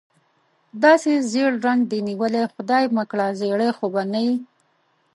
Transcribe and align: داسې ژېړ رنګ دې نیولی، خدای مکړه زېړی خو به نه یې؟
داسې 0.83 1.11
ژېړ 1.31 1.51
رنګ 1.65 1.81
دې 1.91 1.99
نیولی، 2.07 2.43
خدای 2.53 2.85
مکړه 2.97 3.27
زېړی 3.39 3.69
خو 3.77 3.85
به 3.93 4.03
نه 4.13 4.19
یې؟ 4.25 4.35